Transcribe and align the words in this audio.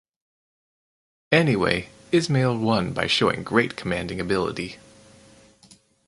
Anyway 1.31 1.89
Ismail 2.11 2.57
won 2.57 2.91
by 2.91 3.05
showing 3.05 3.43
great 3.43 3.75
commanding 3.75 4.19
ability. 4.19 4.77